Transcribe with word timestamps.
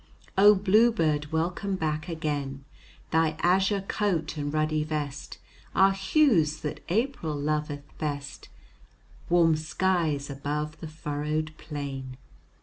O 0.35 0.55
bluebird, 0.55 1.31
welcome 1.31 1.75
back 1.75 2.09
again, 2.09 2.65
Thy 3.11 3.37
azure 3.43 3.81
coat 3.81 4.35
and 4.35 4.51
ruddy 4.51 4.83
vest 4.83 5.37
Are 5.75 5.91
hues 5.91 6.61
that 6.61 6.79
April 6.89 7.35
loveth 7.35 7.83
best, 7.99 8.49
Warm 9.29 9.55
skies 9.55 10.27
above 10.27 10.79
the 10.79 10.87
furrowed 10.87 11.55
plain. 11.57 12.17